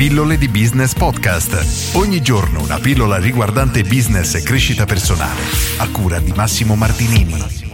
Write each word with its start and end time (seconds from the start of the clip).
Pillole 0.00 0.38
di 0.38 0.48
Business 0.48 0.94
Podcast. 0.94 1.94
Ogni 1.94 2.22
giorno 2.22 2.62
una 2.62 2.78
pillola 2.78 3.18
riguardante 3.18 3.82
business 3.82 4.34
e 4.34 4.42
crescita 4.42 4.86
personale. 4.86 5.42
A 5.76 5.90
cura 5.90 6.18
di 6.20 6.32
Massimo 6.32 6.74
Martinini. 6.74 7.68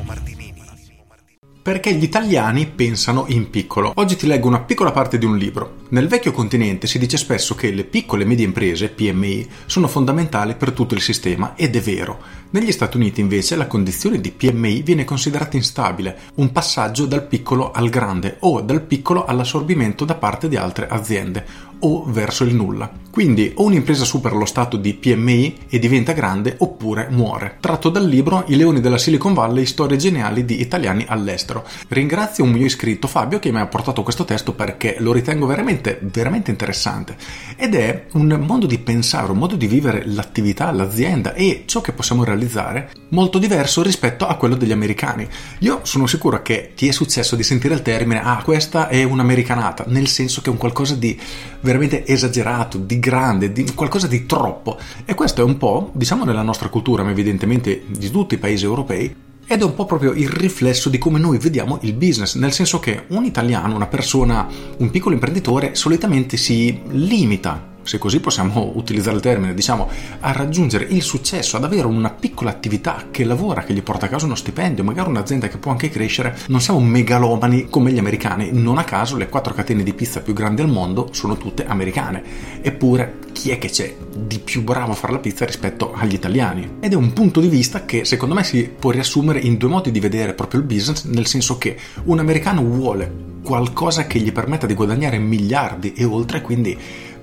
Perché 1.62 1.94
gli 1.94 2.02
italiani 2.02 2.66
pensano 2.66 3.24
in 3.28 3.50
piccolo. 3.50 3.92
Oggi 3.94 4.16
ti 4.16 4.26
leggo 4.26 4.46
una 4.48 4.60
piccola 4.60 4.92
parte 4.92 5.18
di 5.18 5.24
un 5.24 5.36
libro. 5.36 5.84
Nel 5.88 6.08
vecchio 6.08 6.32
continente 6.32 6.88
si 6.88 6.98
dice 6.98 7.16
spesso 7.16 7.54
che 7.54 7.72
le 7.72 7.84
piccole 7.84 8.22
e 8.22 8.26
medie 8.26 8.44
imprese, 8.44 8.88
PMI, 8.88 9.48
sono 9.66 9.88
fondamentali 9.88 10.54
per 10.54 10.72
tutto 10.72 10.94
il 10.94 11.00
sistema 11.00 11.54
ed 11.56 11.74
è 11.74 11.80
vero. 11.80 12.20
Negli 12.50 12.70
Stati 12.70 12.96
Uniti 12.96 13.20
invece 13.20 13.56
la 13.56 13.66
condizione 13.66 14.20
di 14.20 14.30
PMI 14.30 14.82
viene 14.82 15.04
considerata 15.04 15.56
instabile, 15.56 16.18
un 16.36 16.52
passaggio 16.52 17.04
dal 17.06 17.26
piccolo 17.26 17.72
al 17.72 17.88
grande 17.88 18.36
o 18.40 18.60
dal 18.60 18.82
piccolo 18.82 19.24
all'assorbimento 19.24 20.04
da 20.04 20.14
parte 20.14 20.48
di 20.48 20.56
altre 20.56 20.86
aziende 20.88 21.74
o 21.80 22.04
verso 22.06 22.44
il 22.44 22.54
nulla. 22.54 22.90
Quindi 23.10 23.52
o 23.56 23.64
un'impresa 23.64 24.04
supera 24.04 24.36
lo 24.36 24.44
stato 24.44 24.76
di 24.76 24.92
PMI 24.92 25.60
e 25.70 25.78
diventa 25.78 26.12
grande 26.12 26.56
oppure 26.58 27.08
muore. 27.10 27.56
Tratto 27.60 27.88
dal 27.88 28.06
libro 28.06 28.44
I 28.48 28.56
leoni 28.56 28.80
della 28.80 28.98
Silicon 28.98 29.32
Valley, 29.32 29.64
storie 29.64 29.96
geniali 29.96 30.44
di 30.44 30.60
italiani 30.60 31.06
all'estero. 31.08 31.64
Ringrazio 31.88 32.44
un 32.44 32.50
mio 32.50 32.66
iscritto 32.66 33.08
Fabio 33.08 33.38
che 33.38 33.50
mi 33.50 33.60
ha 33.60 33.66
portato 33.66 34.02
questo 34.02 34.26
testo 34.26 34.52
perché 34.52 34.96
lo 34.98 35.12
ritengo 35.12 35.46
veramente, 35.46 35.98
veramente 36.02 36.50
interessante. 36.50 37.16
Ed 37.56 37.74
è 37.74 38.06
un 38.12 38.38
modo 38.46 38.66
di 38.66 38.78
pensare, 38.78 39.32
un 39.32 39.38
modo 39.38 39.56
di 39.56 39.66
vivere 39.66 40.02
l'attività, 40.04 40.70
l'azienda 40.70 41.32
e 41.32 41.62
ciò 41.64 41.80
che 41.80 41.92
possiamo 41.92 42.22
realizzare 42.22 42.90
molto 43.10 43.38
diverso 43.38 43.82
rispetto 43.82 44.26
a 44.26 44.36
quello 44.36 44.56
degli 44.56 44.72
americani. 44.72 45.26
Io 45.60 45.80
sono 45.84 46.06
sicuro 46.06 46.42
che 46.42 46.72
ti 46.74 46.86
è 46.86 46.92
successo 46.92 47.34
di 47.34 47.42
sentire 47.42 47.72
il 47.72 47.80
termine 47.80 48.20
ah 48.22 48.42
questa 48.42 48.88
è 48.88 49.02
un'americanata, 49.04 49.84
nel 49.86 50.06
senso 50.06 50.42
che 50.42 50.48
è 50.48 50.52
un 50.52 50.58
qualcosa 50.58 50.94
di 50.94 51.18
veramente 51.66 52.06
esagerato, 52.06 52.78
di 52.78 52.98
grande, 52.98 53.52
di 53.52 53.74
qualcosa 53.74 54.06
di 54.06 54.24
troppo. 54.24 54.78
E 55.04 55.14
questo 55.14 55.42
è 55.42 55.44
un 55.44 55.58
po', 55.58 55.90
diciamo 55.92 56.24
nella 56.24 56.42
nostra 56.42 56.68
cultura, 56.68 57.02
ma 57.02 57.10
evidentemente 57.10 57.82
di 57.86 58.10
tutti 58.10 58.34
i 58.34 58.38
paesi 58.38 58.64
europei, 58.64 59.14
ed 59.48 59.60
è 59.60 59.64
un 59.64 59.74
po' 59.74 59.84
proprio 59.84 60.12
il 60.12 60.28
riflesso 60.28 60.88
di 60.88 60.98
come 60.98 61.18
noi 61.18 61.38
vediamo 61.38 61.78
il 61.82 61.92
business, 61.92 62.36
nel 62.36 62.52
senso 62.52 62.80
che 62.80 63.04
un 63.08 63.24
italiano, 63.24 63.74
una 63.74 63.86
persona, 63.86 64.46
un 64.78 64.90
piccolo 64.90 65.14
imprenditore 65.14 65.74
solitamente 65.74 66.36
si 66.36 66.80
limita 66.88 67.74
se 67.86 67.98
così 67.98 68.20
possiamo 68.20 68.72
utilizzare 68.76 69.16
il 69.16 69.22
termine, 69.22 69.54
diciamo, 69.54 69.88
a 70.20 70.32
raggiungere 70.32 70.84
il 70.84 71.02
successo, 71.02 71.56
ad 71.56 71.64
avere 71.64 71.86
una 71.86 72.10
piccola 72.10 72.50
attività 72.50 73.06
che 73.10 73.24
lavora, 73.24 73.62
che 73.62 73.72
gli 73.72 73.82
porta 73.82 74.06
a 74.06 74.08
casa 74.08 74.26
uno 74.26 74.34
stipendio, 74.34 74.84
magari 74.84 75.08
un'azienda 75.08 75.48
che 75.48 75.58
può 75.58 75.70
anche 75.70 75.88
crescere, 75.88 76.36
non 76.48 76.60
siamo 76.60 76.80
megalomani 76.80 77.68
come 77.70 77.92
gli 77.92 77.98
americani. 77.98 78.50
Non 78.52 78.78
a 78.78 78.84
caso 78.84 79.16
le 79.16 79.28
quattro 79.28 79.54
catene 79.54 79.82
di 79.82 79.94
pizza 79.94 80.20
più 80.20 80.34
grandi 80.34 80.62
al 80.62 80.68
mondo 80.68 81.08
sono 81.12 81.36
tutte 81.36 81.64
americane. 81.64 82.22
Eppure 82.60 83.18
chi 83.32 83.50
è 83.50 83.58
che 83.58 83.68
c'è 83.68 83.94
di 84.16 84.38
più 84.38 84.62
bravo 84.62 84.92
a 84.92 84.94
fare 84.94 85.12
la 85.12 85.18
pizza 85.18 85.44
rispetto 85.44 85.92
agli 85.94 86.14
italiani? 86.14 86.76
Ed 86.80 86.92
è 86.92 86.96
un 86.96 87.12
punto 87.12 87.40
di 87.40 87.48
vista 87.48 87.84
che 87.84 88.04
secondo 88.04 88.34
me 88.34 88.42
si 88.44 88.68
può 88.68 88.90
riassumere 88.90 89.38
in 89.38 89.56
due 89.56 89.68
modi 89.68 89.90
di 89.90 90.00
vedere 90.00 90.34
proprio 90.34 90.60
il 90.60 90.66
business, 90.66 91.04
nel 91.04 91.26
senso 91.26 91.58
che 91.58 91.76
un 92.04 92.18
americano 92.18 92.62
vuole 92.62 93.34
qualcosa 93.46 94.08
che 94.08 94.18
gli 94.18 94.32
permetta 94.32 94.66
di 94.66 94.74
guadagnare 94.74 95.18
miliardi 95.18 95.92
e 95.92 96.04
oltre, 96.04 96.40
quindi 96.40 96.76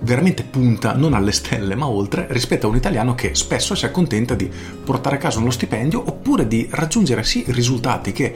veramente 0.04 0.44
punta 0.44 0.94
non 0.94 1.14
alle 1.14 1.32
stelle 1.32 1.76
ma 1.76 1.88
oltre 1.88 2.28
rispetto 2.30 2.68
a 2.68 2.70
un 2.70 2.76
italiano 2.76 3.16
che 3.16 3.36
spesso 3.36 3.74
si 3.74 3.86
accontenta 3.86 4.36
di 4.36 4.50
portare 4.84 5.16
a 5.16 5.20
casa 5.20 5.40
uno 5.40 5.52
stipendio 5.52 6.04
oppure 6.06 6.48
di 6.48 6.68
raggiungere 6.72 7.24
sì 7.24 7.44
risultati 7.48 8.12
che 8.12 8.36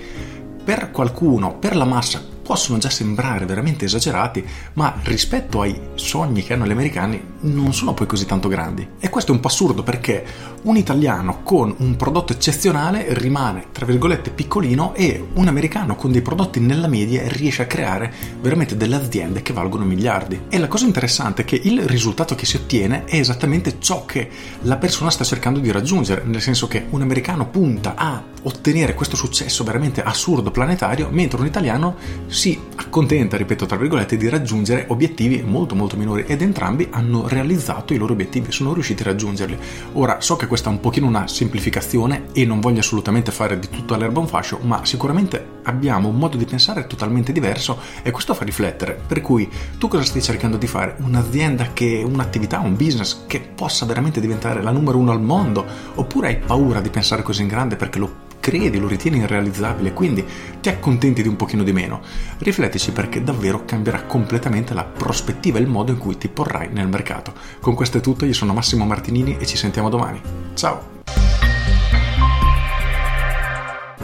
per 0.63 0.91
qualcuno, 0.91 1.57
per 1.57 1.75
la 1.75 1.85
massa 1.85 2.35
possono 2.47 2.77
già 2.77 2.89
sembrare 2.89 3.45
veramente 3.45 3.83
esagerati, 3.83 4.41
ma 4.73 4.95
rispetto 5.03 5.59
ai 5.59 5.77
sogni 5.95 6.43
che 6.43 6.53
hanno 6.53 6.65
gli 6.65 6.71
americani 6.71 7.21
non 7.41 7.73
sono 7.73 7.93
poi 7.93 8.07
così 8.07 8.25
tanto 8.25 8.47
grandi. 8.47 8.87
E 9.01 9.09
questo 9.09 9.33
è 9.33 9.35
un 9.35 9.41
po' 9.41 9.49
assurdo 9.49 9.83
perché 9.83 10.23
un 10.61 10.77
italiano 10.77 11.43
con 11.43 11.75
un 11.79 11.97
prodotto 11.97 12.31
eccezionale 12.31 13.07
rimane, 13.09 13.65
tra 13.73 13.85
virgolette, 13.85 14.29
piccolino 14.29 14.93
e 14.93 15.27
un 15.33 15.47
americano 15.49 15.97
con 15.97 16.13
dei 16.13 16.21
prodotti 16.21 16.61
nella 16.61 16.87
media 16.87 17.27
riesce 17.27 17.63
a 17.63 17.67
creare 17.67 18.13
veramente 18.39 18.77
delle 18.77 18.95
aziende 18.95 19.41
che 19.41 19.51
valgono 19.51 19.83
miliardi. 19.83 20.43
E 20.47 20.57
la 20.57 20.69
cosa 20.69 20.85
interessante 20.85 21.41
è 21.41 21.45
che 21.45 21.59
il 21.61 21.81
risultato 21.81 22.33
che 22.33 22.45
si 22.45 22.55
ottiene 22.55 23.03
è 23.03 23.17
esattamente 23.17 23.75
ciò 23.79 24.05
che 24.05 24.29
la 24.61 24.77
persona 24.77 25.09
sta 25.09 25.25
cercando 25.25 25.59
di 25.59 25.69
raggiungere, 25.69 26.23
nel 26.23 26.41
senso 26.41 26.67
che 26.67 26.85
un 26.91 27.01
americano 27.01 27.49
punta 27.49 27.95
a 27.95 28.23
ottenere 28.43 28.93
questo 28.93 29.17
successo 29.17 29.65
veramente 29.65 30.01
assurdo 30.01 30.49
planetario, 30.49 31.09
mentre 31.11 31.41
un 31.41 31.45
italiano 31.45 31.95
si 32.37 32.57
accontenta, 32.75 33.35
ripeto 33.35 33.65
tra 33.65 33.77
virgolette, 33.77 34.15
di 34.15 34.29
raggiungere 34.29 34.85
obiettivi 34.89 35.41
molto 35.41 35.73
molto 35.73 35.97
minori 35.97 36.23
ed 36.27 36.43
entrambi 36.43 36.87
hanno 36.91 37.27
realizzato 37.27 37.95
i 37.95 37.97
loro 37.97 38.13
obiettivi, 38.13 38.51
sono 38.51 38.73
riusciti 38.73 39.01
a 39.01 39.05
raggiungerli. 39.05 39.57
Ora 39.93 40.21
so 40.21 40.35
che 40.35 40.45
questa 40.45 40.69
è 40.69 40.71
un 40.71 40.79
pochino 40.79 41.07
una 41.07 41.27
semplificazione 41.27 42.25
e 42.33 42.45
non 42.45 42.59
voglio 42.59 42.81
assolutamente 42.81 43.31
fare 43.31 43.57
di 43.57 43.69
tutto 43.69 43.95
all'erba 43.95 44.19
un 44.19 44.27
fascio, 44.27 44.59
ma 44.61 44.85
sicuramente 44.85 45.55
abbiamo 45.63 46.09
un 46.09 46.15
modo 46.15 46.37
di 46.37 46.45
pensare 46.45 46.85
totalmente 46.85 47.31
diverso 47.31 47.79
e 48.03 48.11
questo 48.11 48.35
fa 48.35 48.45
riflettere. 48.45 48.99
Per 49.07 49.19
cui 49.21 49.49
tu 49.79 49.87
cosa 49.87 50.03
stai 50.03 50.21
cercando 50.21 50.57
di 50.57 50.67
fare? 50.67 50.95
Un'azienda 50.99 51.73
che, 51.73 52.03
un'attività, 52.05 52.59
un 52.59 52.75
business 52.75 53.25
che 53.25 53.39
possa 53.39 53.87
veramente 53.87 54.21
diventare 54.21 54.61
la 54.61 54.69
numero 54.69 54.99
uno 54.99 55.11
al 55.11 55.21
mondo? 55.21 55.65
Oppure 55.95 56.27
hai 56.27 56.37
paura 56.37 56.81
di 56.81 56.89
pensare 56.91 57.23
così 57.23 57.41
in 57.41 57.47
grande 57.47 57.77
perché 57.77 57.97
lo 57.97 58.25
credi, 58.47 58.79
lo 58.79 58.87
ritieni 58.87 59.17
irrealizzabile, 59.17 59.91
quindi 59.91 60.25
ti 60.61 60.69
accontenti 60.69 61.21
di 61.21 61.27
un 61.27 61.35
pochino 61.35 61.63
di 61.63 61.73
meno. 61.73 61.99
Riflettici 62.37 62.93
perché 62.93 63.21
davvero 63.21 63.65
cambierà 63.65 64.03
completamente 64.03 64.73
la 64.73 64.85
prospettiva 64.85 65.57
e 65.57 65.61
il 65.61 65.67
modo 65.67 65.91
in 65.91 65.97
cui 65.97 66.17
ti 66.17 66.29
porrai 66.29 66.69
nel 66.71 66.87
mercato. 66.87 67.33
Con 67.59 67.75
questo 67.75 67.97
è 67.97 68.01
tutto, 68.01 68.23
io 68.23 68.31
sono 68.31 68.53
Massimo 68.53 68.85
Martinini 68.85 69.35
e 69.37 69.45
ci 69.45 69.57
sentiamo 69.57 69.89
domani. 69.89 70.21
Ciao! 70.53 70.95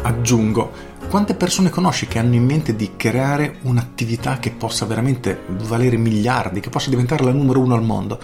Aggiungo 0.02 0.74
quante 1.13 1.35
persone 1.35 1.69
conosci 1.69 2.07
che 2.07 2.18
hanno 2.18 2.34
in 2.34 2.44
mente 2.44 2.75
di 2.75 2.94
creare 2.97 3.57
un'attività 3.62 4.40
che 4.40 4.50
possa 4.50 4.88
veramente 4.88 5.44
valere 5.68 5.96
miliardi, 5.96 6.59
che 6.59 6.72
possa 6.72 6.90
diventare 6.90 7.24
la 7.24 7.31
numero 7.31 7.59
uno 7.59 7.75
al 7.75 7.84
mondo? 7.84 8.19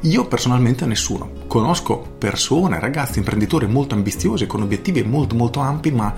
Io 0.00 0.26
personalmente 0.26 0.84
nessuno. 0.84 1.30
Conosco 1.46 2.16
persone, 2.18 2.78
ragazzi, 2.78 3.16
imprenditori 3.16 3.66
molto 3.66 3.94
ambiziosi, 3.94 4.46
con 4.46 4.60
obiettivi 4.60 5.02
molto 5.02 5.34
molto 5.34 5.60
ampi, 5.60 5.90
ma 5.90 6.12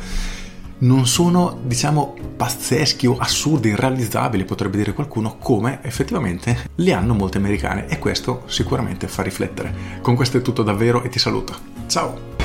non 0.78 1.06
sono, 1.06 1.60
diciamo, 1.62 2.16
pazzeschi 2.36 3.06
o 3.06 3.19
assurdi, 3.19 3.69
irrealizzabili, 3.69 4.44
potrebbe 4.44 4.78
dire 4.78 4.94
qualcuno, 4.94 5.36
come 5.38 5.78
effettivamente 5.82 6.70
li 6.75 6.92
hanno 6.92 7.15
molte 7.15 7.38
americane 7.38 7.86
e 7.86 8.00
questo 8.00 8.42
sicuramente 8.47 9.06
fa 9.06 9.22
riflettere. 9.22 10.00
Con 10.03 10.16
questo 10.16 10.38
è 10.38 10.42
tutto 10.42 10.65
davvero 10.65 11.04
e 11.04 11.09
ti 11.09 11.20
saluto. 11.20 11.54
Ciao! 11.86 12.35